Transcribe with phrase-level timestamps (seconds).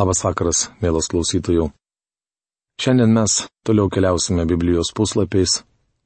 [0.00, 1.66] Labas vakaras, mielos klausytojų.
[2.80, 3.34] Šiandien mes
[3.66, 5.58] toliau keliausime Biblijos puslapiais,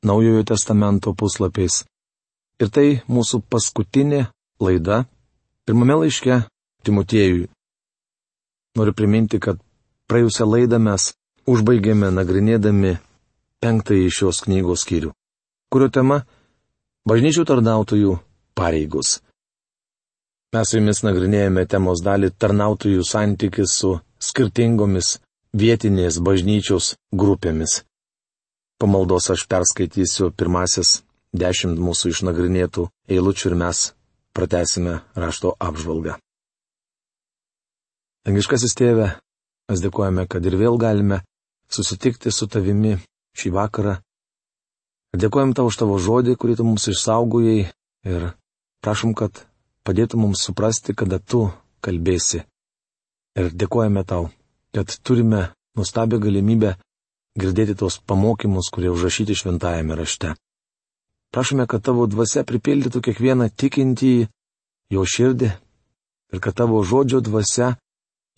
[0.03, 1.85] Naujojo testamento puslapiais.
[2.59, 4.25] Ir tai mūsų paskutinė
[4.59, 5.05] laida
[5.63, 6.41] pirmame laiške
[6.83, 7.47] Timotiejui.
[8.75, 9.63] Noriu priminti, kad
[10.11, 11.13] praėjusią laidą mes
[11.47, 12.97] užbaigėme nagrinėdami
[13.63, 15.13] penktąjį šios knygos skyrių,
[15.71, 16.25] kurio tema-
[17.09, 18.19] bažnyčių tarnautojų
[18.59, 19.21] pareigos.
[20.55, 23.89] Mes su jumis nagrinėjame temos dalį tarnautojų santykis su
[24.23, 25.17] skirtingomis
[25.63, 27.81] vietinės bažnyčios grupėmis.
[28.79, 31.01] Pamaldos aš perskaitysiu pirmasis
[31.35, 32.85] dešimt mūsų išnagrinėtų
[33.17, 33.81] eilučių ir mes
[34.39, 36.15] pratesime rašto apžvalgą.
[38.25, 39.09] Dangiškasis tėve,
[39.73, 41.19] mes dėkojame, kad ir vėl galime
[41.67, 42.95] susitikti su tavimi
[43.43, 43.97] šį vakarą.
[45.19, 47.67] Dėkojam tau už tavo žodį, kurį tu mums išsaugojai
[48.07, 48.31] ir
[48.87, 49.43] prašom, kad
[49.85, 51.49] padėtų mums suprasti, kada tu
[51.85, 52.45] kalbėsi.
[53.37, 54.31] Ir dėkojame tau,
[54.75, 56.77] kad turime nuostabią galimybę
[57.39, 60.35] girdėti tos pamokymus, kurie užrašyti šventajame rašte.
[61.35, 64.15] Prašome, kad tavo dvasia pripildytų kiekvieną tikintį
[64.95, 67.75] jo širdį ir kad tavo žodžio dvasia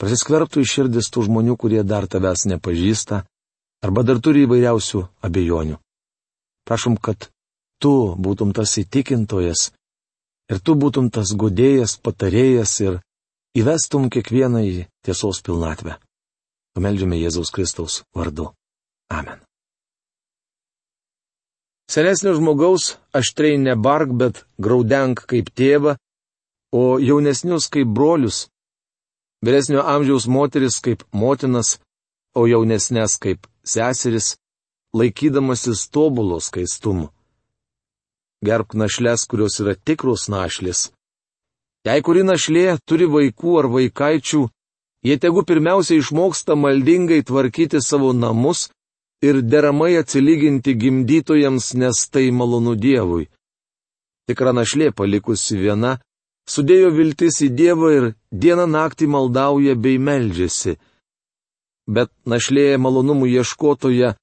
[0.00, 3.22] prasiskverbtų į širdis tų žmonių, kurie dar tavęs nepažįsta
[3.84, 5.76] arba dar turi įvairiausių abejonių.
[6.66, 7.28] Prašom, kad
[7.78, 9.70] tu būtum tas įtikintojas,
[10.50, 13.00] ir tu būtum tas godėjas, patarėjas ir
[13.58, 14.74] įvestum kiekvieną į
[15.06, 15.98] tiesos pilnatvę.
[16.76, 18.50] Pameldžiame Jėzaus Kristaus vardu.
[19.10, 19.40] Amen.
[21.88, 25.94] Senesnio žmogaus aštrei nebark, bet graudenk kaip tėvą,
[26.74, 28.48] o jaunesnius kaip brolius,
[29.46, 31.78] vyresnio amžiaus moteris kaip motinas,
[32.34, 34.34] o jaunesnės kaip seseris,
[34.92, 37.12] laikydamasis tobulos skaistumu
[38.46, 40.90] gerbk našles, kurios yra tikrus našlis.
[41.86, 44.42] Jei kuri našlė turi vaikų ar vaikaičių,
[45.06, 48.68] jie tegu pirmiausia išmoksta maldingai tvarkyti savo namus
[49.22, 53.28] ir deramai atsilyginti gimdytojams, nes tai malonu Dievui.
[54.26, 55.92] Tikra našlė palikusi viena,
[56.50, 60.74] sudėjo viltis į Dievą ir dieną naktį maldauja bei meldžiasi.
[61.86, 64.16] Bet našlė malonumų ieškotoja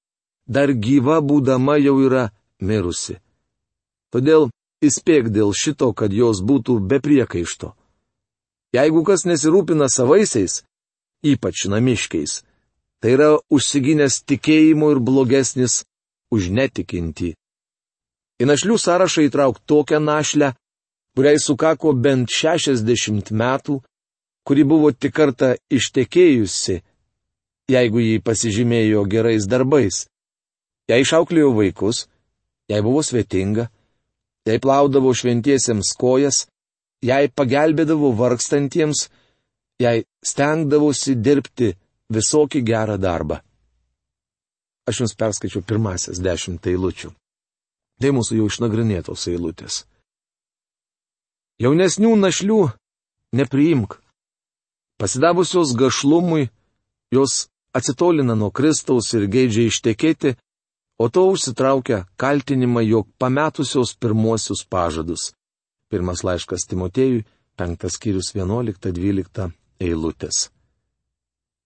[0.47, 3.22] dar gyva būdama jau yra mirusi.
[4.13, 4.51] Todėl
[4.85, 7.74] įspėk dėl šito, kad jos būtų be priekaišto.
[8.74, 10.62] Jeigu kas nesirūpina savaisiais,
[11.25, 12.41] ypač namiškiais,
[13.02, 15.81] tai yra užsiginęs tikėjimu ir blogesnis
[16.34, 17.34] už netikinti.
[18.41, 20.53] Į našlių sąrašą įtrauk tokią našlę,
[21.18, 23.81] kuriai sukako bent 60 metų,
[24.46, 26.81] kuri buvo tik kartą ištekėjusi,
[27.69, 30.06] jeigu jį pasižymėjo gerais darbais.
[30.90, 32.07] Jei išauklėjo vaikus,
[32.69, 33.69] jei buvo svetinga,
[34.48, 36.46] jai plaudavo šventiesiems kojas,
[37.04, 39.08] jai pagelbėdavo vargstantiems,
[39.81, 41.74] jai stengdavosi dirbti
[42.14, 43.40] visokį gerą darbą.
[44.88, 47.14] Aš jums perskaičiu pirmasis dešimt eilučių.
[48.02, 49.84] Tai mūsų jau išnagrinėtos eilutės.
[51.64, 52.59] Jaunesnių našlių
[53.38, 53.96] nepriimk.
[55.00, 56.50] Pasidavusios gašlumui,
[57.16, 60.36] jos atsitolina nuo Kristaus ir geidžia ištekėti,
[60.98, 65.34] o to užsitraukia kaltinimą, jog pametusios pirmuosius pažadus.
[65.90, 67.26] Pirmas laiškas Timotėjui,
[67.58, 70.50] penktas skyrius 11-12 eilutės.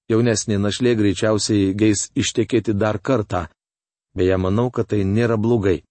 [0.07, 3.47] Jaunesnė našlė greičiausiai geis ištekėti dar kartą,
[4.15, 5.81] beje, manau, kad tai nėra blogai.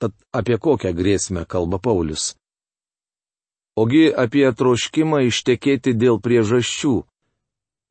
[0.00, 2.32] Tad apie kokią grėsmę kalba Paulius?
[3.76, 6.96] Ogi apie troškimą ištekėti dėl priežasčių.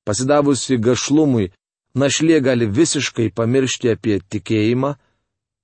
[0.05, 1.51] Pasidavusi gašlumui,
[1.93, 4.95] našlė gali visiškai pamiršti apie tikėjimą,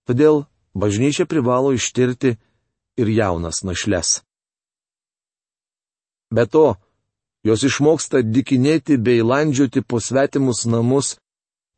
[0.07, 0.45] todėl
[0.75, 2.35] bažnyčia privalo ištirti
[2.97, 4.21] ir jaunas našles.
[6.31, 6.75] Be to,
[7.47, 11.15] jos išmoksta dikinėti bei landžioti po svetimus namus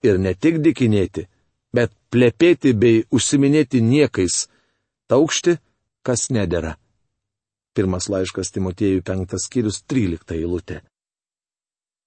[0.02, 1.28] ir ne tik dikinėti,
[1.74, 4.48] bet plepėti bei užsiminėti niekais,
[5.10, 5.60] taukšti,
[6.02, 6.78] kas nedėra.
[7.78, 10.82] Pirmas laiškas Timotėjų penktas skyrius trylikta eilutė.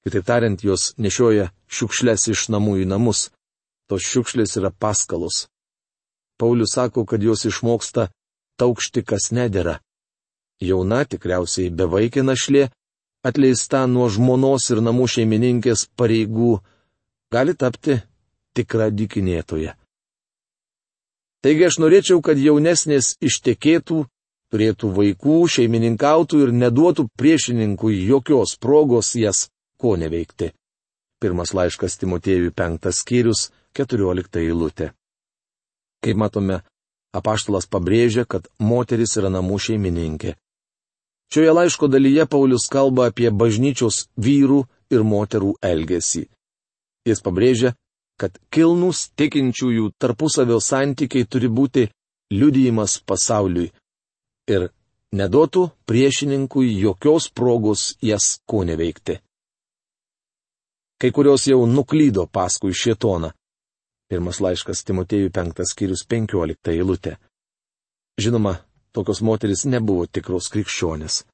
[0.02, 3.28] Kitaip tariant, jos nešioja šiukšlės iš namų į namus.
[3.86, 5.46] Tos šiukšlės yra paskalos.
[6.38, 8.08] Paulius sako, kad jos išmoksta
[8.58, 9.78] taukšti, kas nedėra.
[10.62, 12.68] Jauna tikriausiai bevaikė našlė,
[13.22, 16.56] atleista nuo žmonos ir namų šeimininkės pareigų,
[17.30, 18.00] gali tapti
[18.58, 19.76] tikra dikinėtoje.
[21.42, 24.04] Taigi aš norėčiau, kad jaunesnės ištekėtų,
[24.54, 29.48] turėtų vaikų, šeimininkautų ir neduotų priešininkui jokios progos jas
[29.82, 30.52] ko neveikti.
[31.22, 34.92] Pirmas laiškas Timotėjui penktas skyrius, keturiolikta eilutė.
[36.02, 36.60] Kaip matome,
[37.14, 40.34] apaštalas pabrėžia, kad moteris yra namų šeimininkė.
[41.32, 46.26] Šioje laiško dalyje Paulius kalba apie bažnyčios vyrų ir moterų elgesį.
[47.08, 47.72] Jis pabrėžia,
[48.20, 51.88] kad kilnus tikinčiųjų tarpusavio santykiai turi būti
[52.32, 53.70] liudijimas pasauliui
[54.52, 54.68] ir
[55.16, 59.18] neduotų priešininkui jokios progos jas ko neveikti.
[61.02, 63.32] Kai kurios jau nuklydo paskui šietoną.
[64.06, 67.16] Pirmas laiškas Timotėjų penktas skyrius penkiolikta eilutė.
[68.22, 68.52] Žinoma,
[68.94, 71.24] tokios moteris nebuvo tikros krikščionės.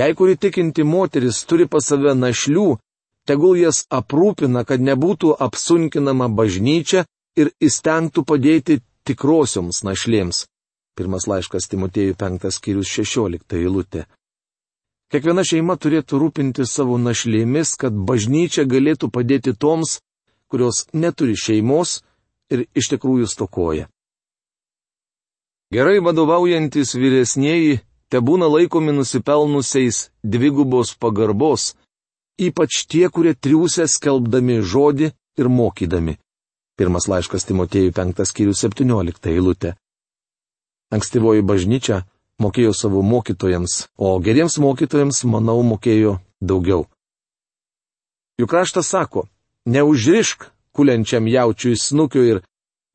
[0.00, 2.78] Jei kuri tikinti moteris turi pas save našlių,
[3.28, 7.04] tegul jas aprūpina, kad nebūtų apsunkinama bažnyčia
[7.36, 10.46] ir įstengtų padėti tikrosioms našlėms.
[10.96, 14.06] Pirmas laiškas Timotėjų penktas skyrius šešiolikta eilutė.
[15.12, 19.98] Kiekviena šeima turėtų rūpinti savo našlėmis, kad bažnyčia galėtų padėti toms,
[20.48, 21.98] kurios neturi šeimos
[22.48, 23.90] ir iš tikrųjų stokoja.
[25.72, 31.74] Gerai vadovaujantis vyresnėji te būna laikomi nusipelnusiais dvigubos pagarbos,
[32.40, 36.16] ypač tie, kurie triūsia skelbdami žodį ir mokydami.
[36.80, 39.74] Pirmas laiškas Timotėjų 5 skyrius 17 eilutė.
[40.92, 42.02] Ankstyvoji bažnyčia
[42.42, 46.86] mokėjo savo mokytojams, o geriems mokytojams, manau, mokėjo daugiau.
[48.40, 49.26] Juk raštas sako,
[49.66, 52.40] neužrišk kuliančiam jaučiui snukio ir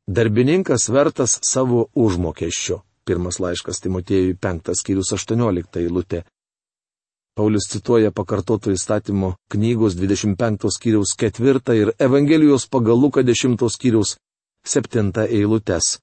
[0.08, 2.82] darbininkas vertas savo užmokesčio.
[3.08, 6.26] Pirmas laiškas Timotėjui 5 skyrius 18 eilutė.
[7.38, 14.18] Paulius cituoja pakartoto įstatymo knygos 25 skyriaus 4 ir Evangelijos pagal Luką 10 skyriaus
[14.66, 16.00] 7 eilutes.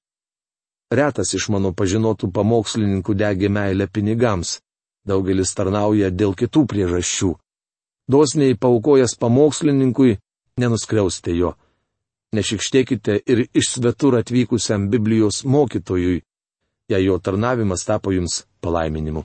[0.95, 4.61] Retas iš mano pažinotų pamokslininkų degė meilę pinigams.
[5.05, 7.33] Daugelis tarnauja dėl kitų priežasčių.
[8.09, 10.19] Dosniai paukojęs pamokslininkui,
[10.61, 11.55] nenuskriausite jo.
[12.35, 16.23] Nešikštėkite ir iš svetur atvykusiam Biblijos mokytojui,
[16.91, 19.25] jei jo tarnavimas tapo jums palaiminimu.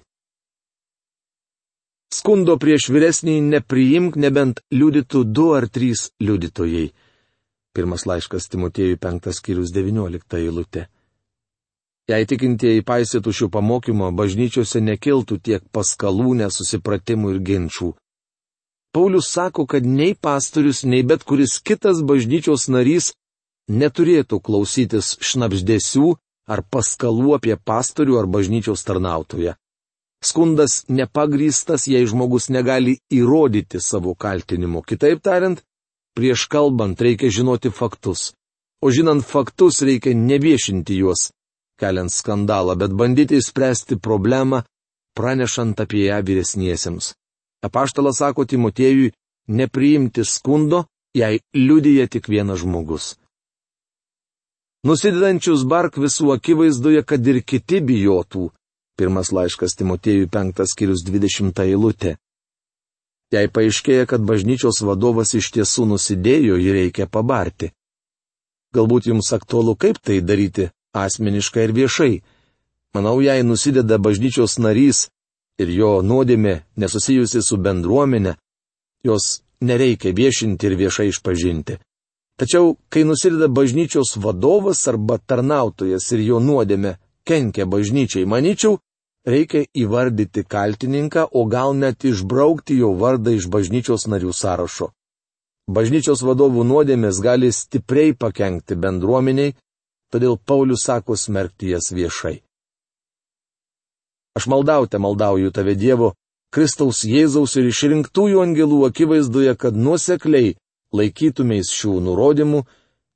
[2.09, 6.87] Skundo prieš vyresnį nepriimk, nebent liudytų du ar trys liudytojai.
[7.77, 10.87] Pirmas laiškas Timotėjui 5 skyrius 19 eilutė.
[12.09, 17.89] Jei tikintieji paisytų šių pamokymo, bažnyčiose nekiltų tiek paskalų, nesusipratimų ir ginčių.
[18.95, 23.11] Paulius sako, kad nei pastorius, nei bet kuris kitas bažnyčios narys
[23.69, 26.15] neturėtų klausytis šnapždėsių
[26.49, 29.53] ar paskalų apie pastorių ar bažnyčios tarnautoją.
[30.25, 34.81] Skundas nepagrystas, jei žmogus negali įrodyti savo kaltinimu.
[34.81, 35.61] Kitaip tariant,
[36.17, 38.33] prieš kalbant reikia žinoti faktus.
[38.81, 41.29] O žinant faktus reikia neviešinti juos,
[41.79, 44.61] keliant skandalą, bet bandyti įspręsti problemą,
[45.17, 47.13] pranešant apie ją vyresniesiems.
[47.65, 49.13] Apaštalas sako Timotėjui,
[49.47, 50.85] nepriimti skundo,
[51.15, 53.15] jei liudyja tik vienas žmogus.
[54.87, 58.47] Nusidedančius bark visų akivaizdoje, kad ir kiti bijotų,
[58.99, 62.17] Pirmas laiškas Timotėjui 5 skyrius 20 eilutė.
[63.31, 67.69] Jei paaiškėja, kad bažnyčios vadovas iš tiesų nusidėjo, jį reikia pabarti.
[68.75, 72.13] Galbūt jums aktualu, kaip tai daryti asmeniškai ir viešai.
[72.93, 75.07] Manau, jei nusideda bažnyčios narys
[75.61, 78.35] ir jo nuodėmė nesusijusi su bendruomenė,
[79.03, 81.77] jos nereikia viešinti ir viešai išpažinti.
[82.39, 86.95] Tačiau, kai nusideda bažnyčios vadovas arba tarnautojas ir jo nuodėmė
[87.27, 88.79] kenkia bažnyčiai, manyčiau,
[89.27, 94.89] reikia įvardyti kaltininką, o gal net išbraukti jo vardą iš bažnyčios narių sąrašo.
[95.69, 99.53] Bažnyčios vadovų nuodėmės gali stipriai pakengti bendruomeniai,
[100.13, 102.39] todėl Paulius sako smerkti jas viešai.
[104.37, 106.13] Aš maldaute maldauju tave Dievo,
[106.53, 110.55] Kristaus Jėzaus ir išrinktųjų angelų akivaizdoje, kad nuosekliai
[110.95, 112.63] laikytumės šių nurodymų,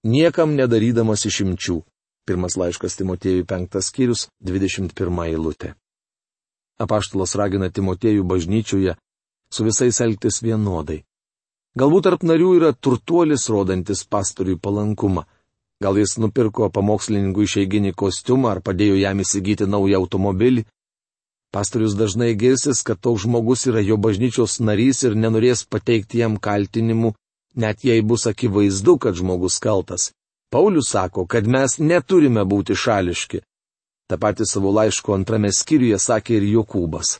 [0.06, 1.80] niekam nedarydamas išimčių.
[2.28, 5.74] Pirmas laiškas Timotėjui 5 skyrius 21 eilutė.
[6.80, 8.96] Apaštalas ragina Timotėjų bažnyčioje
[9.54, 11.04] su visais elgtis vienodai.
[11.78, 15.26] Galbūt tarp narių yra turtuolis rodantis pastoriui palankumą.
[15.84, 20.66] Gal jis nupirko pamokslininkų išeiginį kostiumą ar padėjo jam įsigyti naują automobilį.
[21.54, 27.13] Pastorius dažnai girsis, kad toks žmogus yra jo bažnyčios narys ir nenorės pateikti jam kaltinimų,
[27.56, 30.12] net jei bus akivaizdu, kad žmogus kaltas.
[30.54, 33.44] Paulius sako, kad mes neturime būti šališki,
[34.08, 37.16] Ta pati savo laiško antrame skyriuje sakė ir Jokūbas.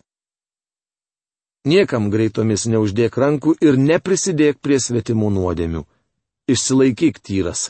[1.66, 5.86] Niekam greitomis neuždėk rankų ir neprisidėk prie svetimų nuodėmių.
[6.54, 7.70] Išsilaikyk tyras.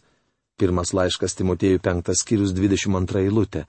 [0.59, 3.65] Pirmas laiškas Timotėjų 5 skyrius 22 eilutė.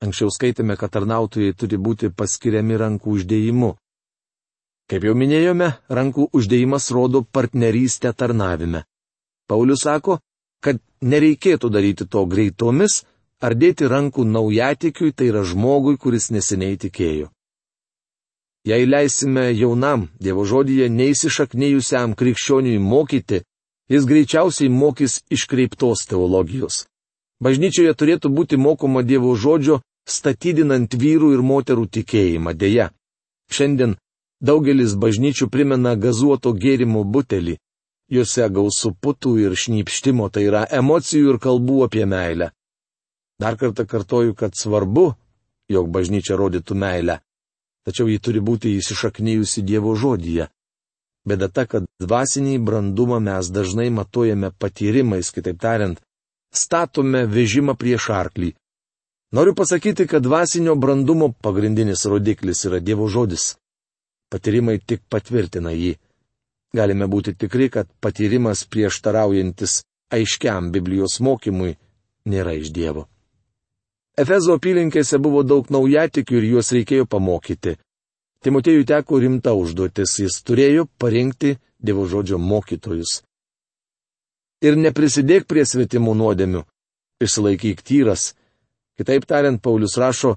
[0.00, 3.74] Anksčiau skaitėme, kad tarnautojai turi būti paskiriami rankų uždėjimu.
[4.90, 8.84] Kaip jau minėjome, rankų uždėjimas rodo partnerystę tarnavime.
[9.50, 10.18] Paulius sako,
[10.64, 13.02] kad nereikėtų daryti to greitomis,
[13.42, 17.30] ar dėti rankų naujatikiui, tai yra žmogui, kuris neseniai tikėjo.
[18.68, 23.40] Jei leisime jaunam Dievo žodyje neįsišaknyjusiam krikščioniui mokyti,
[23.90, 26.84] jis greičiausiai mokys iškreiptos teologijos.
[27.42, 32.54] Bažnyčioje turėtų būti mokoma Dievo žodžio, statydinant vyrų ir moterų tikėjimą.
[32.54, 32.90] Deja,
[33.50, 33.96] šiandien
[34.40, 37.56] daugelis bažnyčių primena gazuoto gėrimo butelį.
[38.10, 42.50] Juose gausų putų ir šnypštimo, tai yra emocijų ir kalbų apie meilę.
[43.40, 45.14] Dar kartą kartoju, kad svarbu,
[45.70, 47.20] jog bažnyčia rodytų meilę,
[47.86, 50.50] tačiau ji turi būti įsišaknyjusi Dievo žodyje.
[51.28, 56.00] Bėda ta, kad dvasinį brandumą mes dažnai matuojame patyrimais, kitaip tariant,
[56.52, 58.54] statome vežimą prieš arklį.
[59.36, 63.54] Noriu pasakyti, kad dvasinio brandumo pagrindinis rodiklis yra Dievo žodis.
[64.30, 65.92] Patyrimai tik patvirtina jį.
[66.74, 69.82] Galime būti tikri, kad patyrimas prieštaraujantis
[70.14, 71.76] aiškiam Biblijos mokymui
[72.26, 73.06] nėra iš Dievo.
[74.18, 77.76] Efezo apylinkėse buvo daug naujatikių ir juos reikėjo pamokyti.
[78.44, 83.22] Timotėjui teko rimta užduotis, jis turėjo parinkti Dievo žodžio mokytojus.
[84.64, 86.62] Ir neprisidėk prie svetimų nuodėmių,
[87.24, 88.34] išsilaikyk tyras.
[89.00, 90.34] Kitaip tariant, Paulius rašo,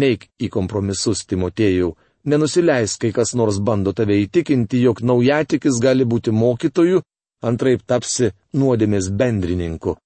[0.00, 1.92] neik į kompromisus Timotėjau,
[2.24, 7.04] nenusileisk, kai kas nors bando tave įtikinti, jog naujatikis gali būti mokytoju,
[7.44, 9.98] antraip tapsi nuodėmės bendrininku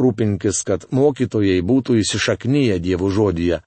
[0.00, 3.60] rūpinkis, kad mokytojai būtų įsišaknyję Dievo žodyje.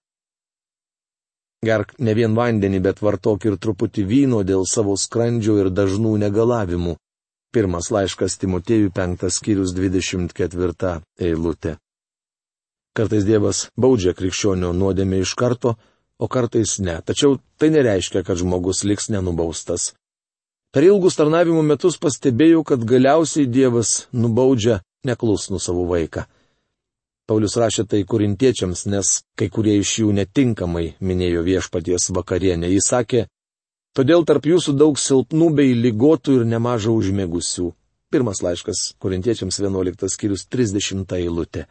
[1.64, 6.98] Gerk ne vien vandenį, bet vartok ir truputį vyno dėl savo skrandžio ir dažnų negalavimų.
[7.56, 11.78] Pirmas laiškas Timotėjų penktas skyrius 24 eilutė.
[12.96, 15.76] Kartais Dievas baudžia krikščionio nuodėmę iš karto,
[16.20, 17.00] o kartais ne.
[17.04, 19.94] Tačiau tai nereiškia, kad žmogus liks nenubaustas.
[20.76, 26.26] Per ilgus tarnavimo metus pastebėjau, kad galiausiai Dievas nubaudžia neklusnų savo vaiką.
[27.26, 32.70] Paulius rašė tai kurintiečiams, nes kai kurie iš jų netinkamai minėjo viešpaties vakarienę.
[32.70, 33.26] Jis sakė,
[33.98, 37.72] todėl tarp jūsų daug silpnų bei lygotų ir nemaža užmėgusių.
[38.14, 41.66] Pirmas laiškas kurintiečiams 11 skyrius 30 eilutė.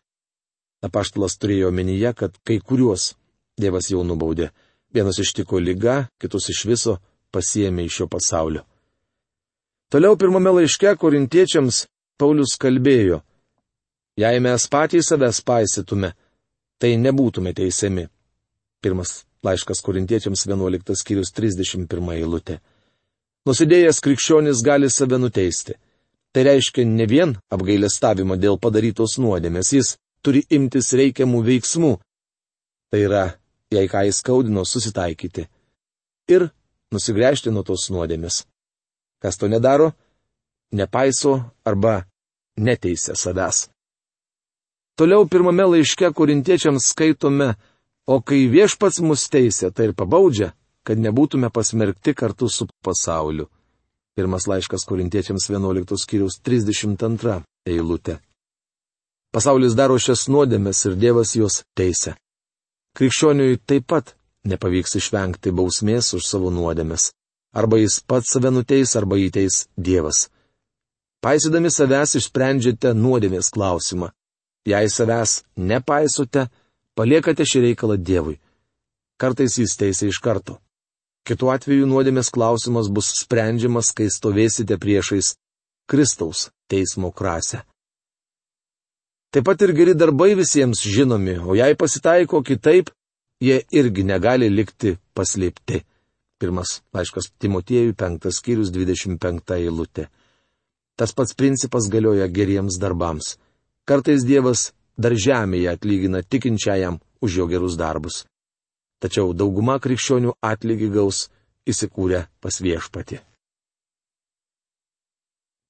[0.84, 3.14] Apaštalas turėjo omenyje, kad kai kuriuos
[3.54, 4.50] Dievas jau nubaudė.
[4.94, 6.96] Vienas ištiko lyga, kitus iš viso
[7.34, 8.64] pasiemė iš šio pasaulio.
[9.90, 11.84] Toliau pirmame laiške korintiečiams
[12.18, 13.20] Paulius kalbėjo,
[14.16, 16.12] jei mes patys savęs paisytume,
[16.78, 18.06] tai nebūtume teisiami.
[18.82, 22.60] Pirmas laiškas korintiečiams 11 skyrius 31 eilutė.
[23.44, 25.74] Nusidėjęs krikščionis gali save nuteisti.
[26.32, 29.90] Tai reiškia ne vien apgailestavimą dėl padarytos nuodėmės, jis
[30.24, 31.92] turi imtis reikiamų veiksmų.
[32.90, 33.24] Tai yra,
[33.70, 35.46] jei ką įskaudino, susitaikyti.
[36.32, 36.48] Ir
[36.94, 38.42] nusigręžti nuo tos nuodėmės.
[39.22, 39.92] Kas to nedaro,
[40.72, 42.02] nepaiso arba
[42.56, 43.68] neteisia savęs.
[44.94, 47.54] Toliau pirmame laiške korintiečiams skaitome,
[48.06, 50.52] o kai viešpats mus teisė, tai ir pabaudžia,
[50.86, 53.48] kad nebūtume pasmerkti kartu su pasauliu.
[54.14, 58.20] Pirmas laiškas korintiečiams 11 skyriaus 32 eilutė.
[59.34, 62.14] Pasaulis daro šias nuodėmės ir Dievas juos teisė.
[62.94, 64.14] Krikščioniui taip pat
[64.46, 67.10] nepavyks išvengti bausmės už savo nuodėmės.
[67.50, 70.28] Arba jis pats save nuteis, arba įteis Dievas.
[71.18, 74.12] Paisydami savęs išsprendžiate nuodėmės klausimą.
[74.64, 76.46] Jei savęs nepaisote,
[76.96, 78.38] paliekate šį reikalą Dievui.
[79.20, 80.58] Kartais jis teisė iš karto.
[81.24, 85.34] Kitu atveju nuodėmės klausimas bus sprendžiamas, kai stovėsite priešais
[85.88, 87.62] Kristaus teismo krasę.
[89.32, 92.90] Taip pat ir geri darbai visiems žinomi, o jei pasitaiko kitaip,
[93.42, 95.80] jie irgi negali likti paslėpti.
[96.38, 100.08] Pirmas laiškas Timotiejui, penktas skyrius, 25 eilutė.
[100.94, 103.34] Tas pats principas galioja geriems darbams.
[103.84, 108.24] Kartais Dievas dar žemėje atlygina tikinčiajam už jo gerus darbus.
[109.02, 111.26] Tačiau dauguma krikščionių atlygį gaus
[111.68, 113.20] įsikūrę pas viešpatį.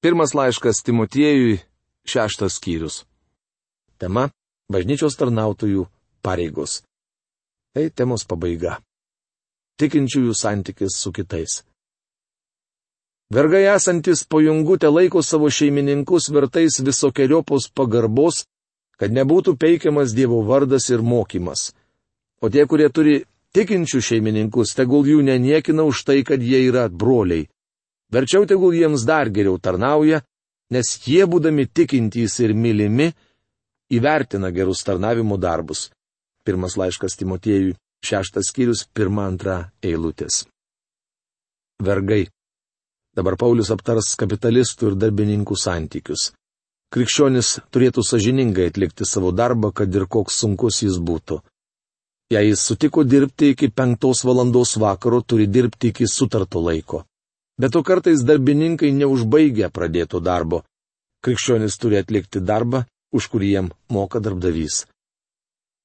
[0.04, 1.58] Pirmas laiškas Timotiejui,
[2.06, 3.02] šeštas skyrius.
[3.98, 4.28] Tema-
[4.72, 5.88] bažnyčios tarnautojų
[6.22, 6.82] pareigos.
[7.74, 8.78] Tai temos pabaiga.
[9.80, 11.64] Tikinčiųjų santykis su kitais.
[13.32, 18.44] Vergai esantis pojungutė laiko savo šeimininkus vertais visokiojopos pagarbos,
[19.00, 21.72] kad nebūtų peikiamas Dievo vardas ir mokymas.
[22.44, 23.22] O tie, kurie turi
[23.56, 27.48] tikinčių šeimininkus, tegul jų neniekina už tai, kad jie yra broliai.
[28.12, 30.20] Verčiau tegul jiems dar geriau tarnauja,
[30.70, 33.10] nes jie, būdami tikintys ir mylimi,
[33.90, 35.88] įvertina gerus tarnavimo darbus.
[36.44, 40.44] Pirmas laiškas Timotiejui, šeštas skyrius, pirma antra eilutės.
[41.82, 42.28] Vergai.
[43.14, 46.32] Dabar Paulius aptars kapitalistų ir darbininkų santykius.
[46.94, 51.40] Krikščionis turėtų sažiningai atlikti savo darbą, kad ir koks sunkus jis būtų.
[52.34, 57.04] Jei jis sutiko dirbti iki penktos valandos vakaro, turi dirbti iki sutarto laiko.
[57.58, 60.64] Bet to kartais darbininkai neužbaigia pradėto darbo.
[61.22, 64.84] Krikščionis turi atlikti darbą, už kurį jam moka darbdavys.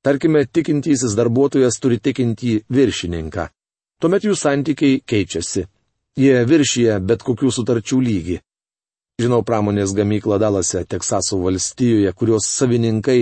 [0.02, 3.50] Tarkime, tikintysis darbuotojas turi tikintį viršininką.
[4.02, 5.68] Tuomet jų santykiai keičiasi.
[6.20, 8.38] Jie viršyje bet kokių sutarčių lygį.
[9.24, 13.22] Žinau pramonės gamyklą Dalase, Teksaso valstijoje, kurios savininkai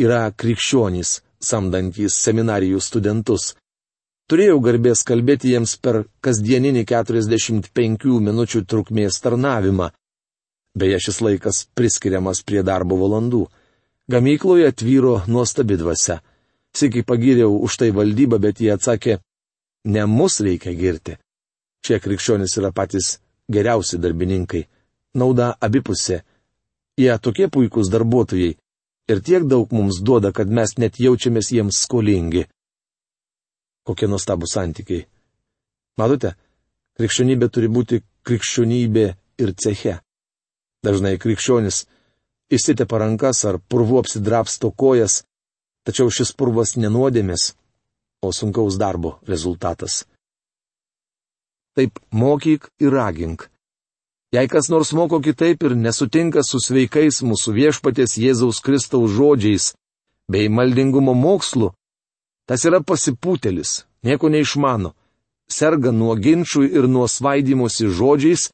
[0.00, 3.54] yra krikščionys, samdantys seminarijų studentus.
[4.30, 9.90] Turėjau garbės kalbėti jiems per kasdieninį 45 minučių trukmės tarnavimą.
[10.78, 13.46] Beje, šis laikas priskiriamas prie darbo valandų.
[14.12, 16.20] Gamykloje atvyro nuostabi dvasia.
[16.72, 19.18] Sikiai pagyriau už tai valdybą, bet jie atsakė,
[19.84, 21.18] ne mus reikia girti.
[21.86, 23.18] Šie krikščionys yra patys
[23.50, 24.66] geriausi darbininkai.
[25.14, 26.20] Nauda abipusė.
[27.00, 28.52] Jie tokie puikūs darbuotojai.
[29.10, 32.44] Ir tiek daug mums duoda, kad mes net jaučiamės jiems skolingi.
[33.86, 35.06] Kokie nuostabų santykiai.
[35.98, 36.36] Matote,
[37.00, 39.06] krikščionybė turi būti krikščionybė
[39.42, 39.96] ir ceche.
[40.84, 41.82] Dažnai krikščionis
[42.54, 45.24] įsitepa rankas ar purvu apsidrapsto kojas,
[45.84, 47.54] tačiau šis purvas nenuodėmės,
[48.22, 50.04] o sunkaus darbo rezultatas.
[51.80, 53.48] Taip mokyk ir ragink.
[54.36, 59.72] Jei kas nors moko kitaip ir nesutinka su sveikais mūsų viešpatės Jėzaus Kristaus žodžiais
[60.30, 61.72] bei maldingumo mokslu,
[62.50, 64.88] Tas yra pasipūtelis, nieko neišmano,
[65.46, 68.48] serga nuo ginčių ir nuo svaidymosi žodžiais,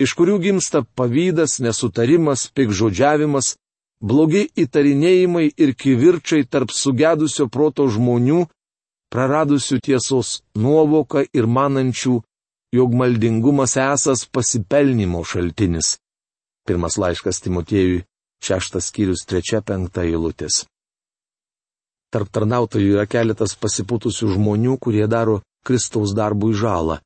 [0.00, 3.50] iš kurių gimsta pavydas, nesutarimas, pikžodžiavimas,
[4.00, 8.46] blogi įtarinėjimai ir kivirčiai tarp sugedusio proto žmonių,
[9.12, 12.22] praradusių tiesos nuovoką ir manančių,
[12.76, 15.96] jog maldingumas esas pasipelnimo šaltinis.
[16.66, 18.04] Pirmas laiškas Timotiejui,
[18.42, 20.64] šeštas skyrius, trečia penkta eilutės.
[22.12, 27.00] Tarp tarnautojų yra keletas pasipūtusių žmonių, kurie daro Kristaus darbui žalą.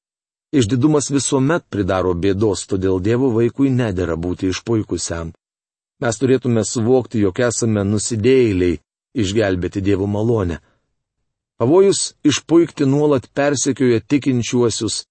[0.52, 5.30] Išdidumas visuomet pridaro bėdos, todėl Dievo vaikui nedėra būti išpuikusiam.
[6.02, 8.80] Mes turėtume suvokti, jog esame nusidėjėliai,
[9.14, 10.58] išgelbėti Dievo malonę.
[11.60, 15.04] Pavojus išpuikti nuolat persekioja tikinčiuosius.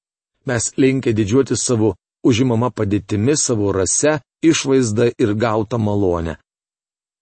[0.49, 1.93] Mes linkę didžiuoti savo
[2.25, 6.37] užimama padėtimi, savo rase, išvaizdą ir gautą malonę.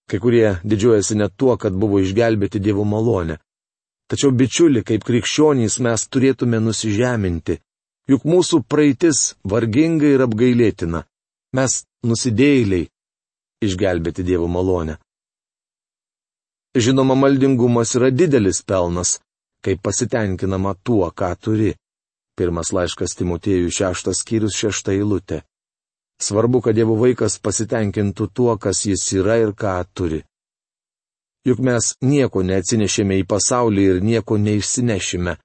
[0.07, 3.35] Kai kurie didžiuojasi net tuo, kad buvo išgelbėti Dievo malonę.
[4.07, 7.57] Tačiau bičiuli, kaip krikščionys mes turėtume nusižeminti,
[8.07, 11.03] juk mūsų praeitis varginga ir apgailėtina.
[11.57, 12.87] Mes nusidėjėliai
[13.67, 14.95] išgelbėti Dievo malonę.
[16.77, 19.17] Žinoma, maldingumas yra didelis pelnas,
[19.65, 21.73] kai pasitenkinama tuo, ką turi.
[22.37, 25.41] Pirmas laiškas Timotėjų šeštas skyrius šešta eilutė.
[26.21, 30.23] Svarbu, kad Dievo vaikas pasitenkintų tuo, kas jis yra ir ką turi.
[31.47, 35.37] Juk mes nieko neatsinešėme į pasaulį ir nieko neišsinešime.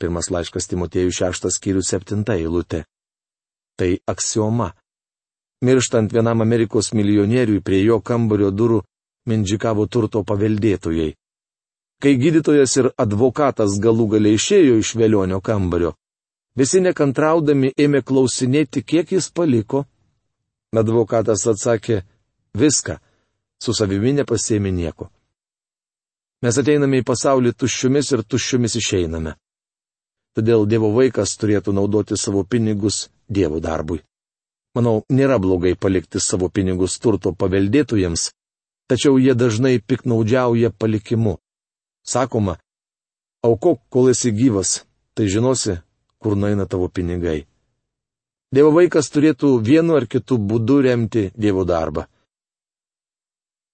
[0.00, 2.82] Pirmas laiškas Timotėjų šeštas skyrius septinta eilutė.
[3.78, 4.72] Tai aksioma.
[5.62, 8.80] Mirštant vienam Amerikos milijonieriui prie jo kambario durų
[9.30, 11.14] mindžikavo turto paveldėtojai.
[12.02, 15.94] Kai gydytojas ir advokatas galų galiai išėjo iš vėlionio kambario,
[16.56, 19.84] visi nekantraudami ėmė klausinėti, kiek jis paliko
[20.76, 22.02] Advokatas atsakė,
[22.52, 22.98] viską,
[23.62, 25.08] su savimi nepasėmė nieko.
[26.44, 29.36] Mes ateiname į pasaulį tuščiomis ir tuščiomis išeiname.
[30.36, 34.02] Todėl Dievo vaikas turėtų naudoti savo pinigus Dievo darbui.
[34.76, 38.28] Manau, nėra blogai palikti savo pinigus turto paveldėtojams,
[38.90, 41.38] tačiau jie dažnai piknaudžiauja palikimu.
[42.04, 42.58] Sakoma,
[43.42, 44.82] aukok, kol esi gyvas,
[45.16, 45.78] tai žinosi,
[46.22, 47.44] kur nueina tavo pinigai.
[48.54, 52.06] Dievo vaikas turėtų vienu ar kitu būdu remti Dievo darbą.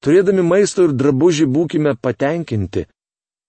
[0.02, 2.87] Turėdami maisto ir drabužį būkime patenkinti.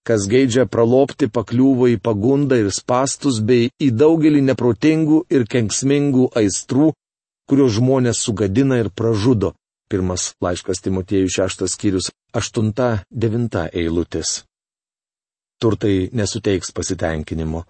[0.03, 6.91] Kas geidžia pralopti pakliūvo į pagundą ir spastus bei į daugelį neprotingų ir kenksmingų aistrų,
[7.49, 9.53] kurios žmonės sugadina ir pražudo.
[9.89, 14.43] Pirmas laiškas Timotėjų šeštas skyrius 8-9 eilutės.
[15.61, 17.63] Turtai nesuteiks pasitenkinimo.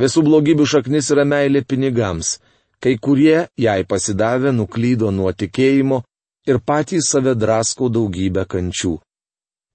[0.00, 2.38] Visų blogybių šaknis yra meilė pinigams.
[2.82, 6.02] Kai kurie, jai pasidavę, nuklydo nuo tikėjimo
[6.48, 8.96] ir patys save drasko daugybę kančių.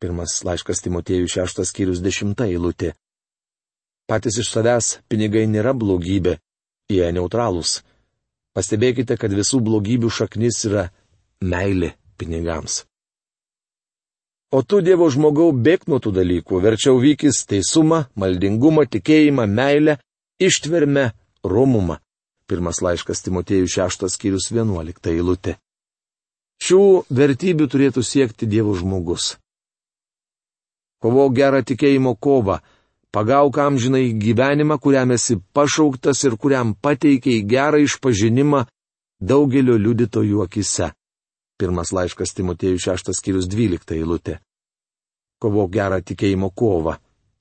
[0.01, 2.91] Pirmas laiškas Timotėjų šeštas skyrius dešimta eilutė.
[4.08, 6.38] Patys iš savęs pinigai nėra blogybė,
[6.91, 7.82] jie neutralūs.
[8.56, 10.89] Pastebėkite, kad visų blogybių šaknis yra
[11.41, 12.84] meilė pinigams.
[14.51, 19.97] O tu, Dievo žmogau, bėg nuo tų dalykų, verčiau vykis teisumą, maldingumą, tikėjimą, meilę,
[20.39, 21.12] ištvermę,
[21.43, 21.97] romumą.
[22.47, 25.58] Pirmas laiškas Timotėjų šeštas skyrius vienuolikta eilutė.
[26.63, 26.80] Šių
[27.12, 29.36] vertybių turėtų siekti Dievo žmogus.
[31.04, 32.62] Kovo gerą tikėjimo kovą,
[33.12, 38.63] pagauk amžinai gyvenimą, kuriam esi pašauktas ir kuriam pateikiai gerą išpažinimą
[39.19, 40.93] daugelio liudytojų akise.
[41.60, 44.39] Pirmas laiškas Timotėjų 6 skyrius 12 eilutė.
[45.41, 46.95] Kovok gerą tikėjimo kovą.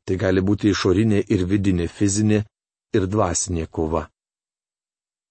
[0.06, 2.44] Tai gali būti išorinė ir vidinė fizinė
[2.94, 4.06] ir dvasinė kova.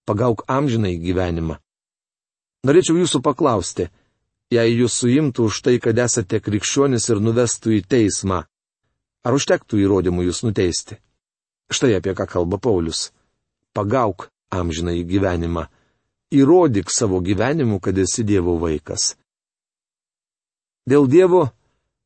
[0.05, 1.57] Pagauk amžinai gyvenimą.
[2.65, 3.87] Norėčiau jūsų paklausti,
[4.53, 8.43] jei jūs suimtų už tai, kad esate krikščionis ir nuvestų į teismą,
[9.25, 10.99] ar užtektų įrodymų jūs nuteisti?
[11.71, 13.09] Štai apie ką kalba Paulius.
[13.73, 15.65] Pagauk amžinai gyvenimą
[16.35, 19.15] įrodyk savo gyvenimu, kad esi Dievo vaikas.
[20.85, 21.49] Dėl Dievo,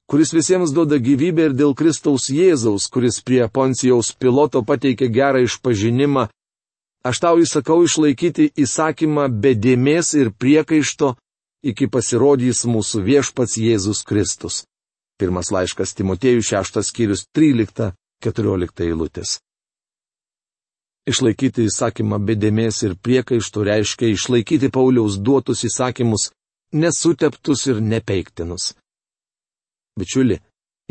[0.10, 6.28] kuris visiems duoda gyvybę ir dėl Kristaus Jėzaus, kuris prie Poncijaus piloto pateikė gerą išpažinimą,
[7.06, 11.14] aš tau įsakau išlaikyti įsakymą be dėmesio ir priekaišto,
[11.62, 14.64] iki pasirodys mūsų viešpats Jėzus Kristus.
[15.20, 19.38] Pirmas laiškas Timotėjų 6 skyrius 13-14 eilutės.
[21.10, 26.30] Išlaikyti įsakymą bedėmės ir priekaištų reiškia išlaikyti Pauliaus duotus įsakymus
[26.74, 28.74] nesuteptus ir nepeiktinus.
[30.00, 30.40] Bičiuli,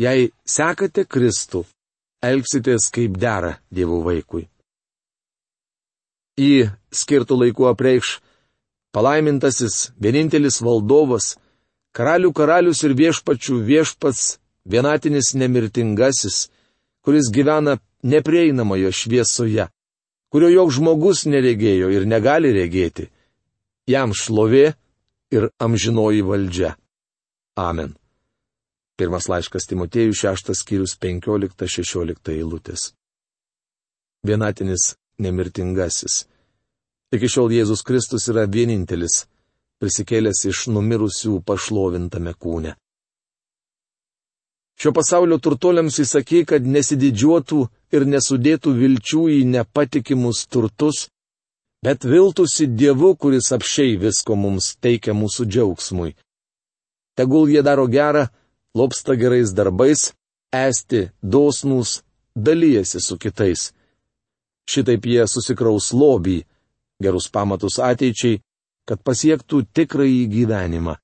[0.01, 1.63] jei sekate Kristų,
[2.23, 4.47] elgsitės kaip dera Dievo vaikui.
[6.39, 8.19] Į skirtų laikų apreikš
[8.95, 11.33] palaimintasis, vienintelis valdovas,
[11.97, 16.47] karalių karalius ir viešpačių viešpats, vienatinis nemirtingasis,
[17.03, 19.67] kuris gyvena neprieinamojo šviesoje
[20.29, 23.09] kurio joks žmogus neregėjo ir negali regėti.
[23.89, 24.73] Jam šlovė
[25.33, 26.75] ir amžinoji valdžia.
[27.57, 27.95] Amen.
[28.99, 32.89] Pirmas laiškas Timotėjų 6 skyrius 15-16 eilutės.
[34.27, 36.25] Vienatinis nemirtingasis.
[37.15, 39.23] Iki šiol Jėzus Kristus yra vienintelis,
[39.79, 42.75] prisikėlęs iš numirusių pašlovintame kūne.
[44.79, 47.61] Šio pasaulio turtuoliams įsaky, kad nesididžiuotų
[47.95, 51.07] ir nesudėtų vilčių į nepatikimus turtus,
[51.83, 56.13] bet viltųsi Dievu, kuris apšiai visko mums teikia mūsų džiaugsmui.
[57.19, 58.29] Tegul jie daro gerą,
[58.79, 60.13] lopsta gerais darbais,
[60.67, 62.01] esti dosnus,
[62.35, 63.71] dalyjasi su kitais.
[64.69, 66.37] Šitaip jie susikraus lobį,
[67.03, 68.39] gerus pamatus ateičiai,
[68.87, 70.95] kad pasiektų tikrąjį gyvenimą.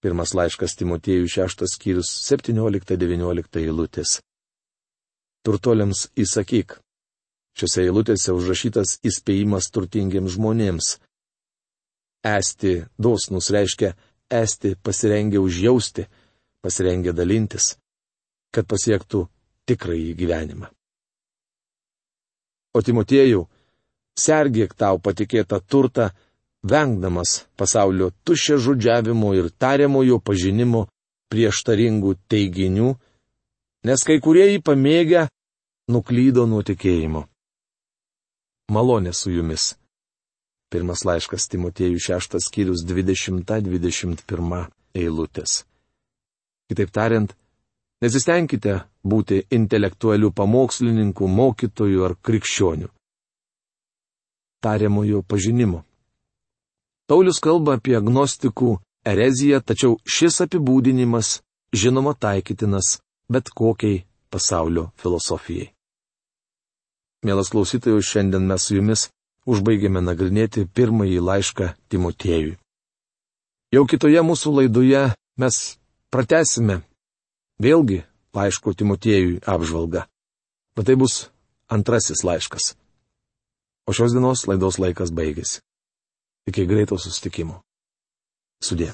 [0.00, 4.20] Pirmas laiškas Timotėjų 6 skyrius 17-19 eilutės.
[5.44, 6.78] Turtoliams įsakyk.
[7.58, 10.94] Šiuose eilutėse užrašytas įspėjimas turtingiems žmonėms.
[12.24, 13.92] Esti dosnus reiškia
[14.30, 16.06] esti pasirengę užjausti,
[16.64, 17.74] pasirengę dalintis,
[18.54, 19.26] kad pasiektų
[19.68, 20.68] tikrąjį gyvenimą.
[22.74, 23.44] O Timotėjų,
[24.18, 26.10] sergėk tau patikėtą turtą,
[26.62, 30.86] vengdamas pasaulio tušia žudžiavimo ir tariamojo pažinimo
[31.30, 32.94] prieštaringų teiginių,
[33.86, 35.26] nes kai kurie jį pamėgę
[35.90, 37.24] nuklydo nuo tikėjimo.
[38.70, 39.74] Malonė su jumis.
[40.70, 44.60] Pirmas laiškas Timotėjų 6 skyrius 20-21
[44.94, 45.64] eilutės.
[46.70, 47.32] Kitaip tariant,
[48.02, 52.88] nesistengkite būti intelektualių pamokslininkų, mokytojų ar krikščionių.
[54.62, 55.82] Tariamojo pažinimo.
[57.10, 61.40] Paulius kalba apie agnostikų ereziją, tačiau šis apibūdinimas
[61.74, 65.72] žinoma taikytinas bet kokiai pasaulio filosofijai.
[67.24, 69.08] Mielas klausytojus, šiandien mes su jumis
[69.50, 72.56] užbaigėme nagrinėti pirmąjį laišką Timotėjui.
[73.74, 75.02] Jau kitoje mūsų laidoje
[75.38, 75.58] mes
[76.10, 76.80] pratesime
[77.62, 78.02] vėlgi
[78.36, 80.04] laiško Timotėjui apžvalgą.
[80.76, 81.26] Bet tai bus
[81.70, 82.74] antrasis laiškas.
[83.86, 85.62] O šios dienos laidos laikas baigėsi.
[86.50, 87.60] Iki greito sustikimo.
[88.62, 88.92] Sudė.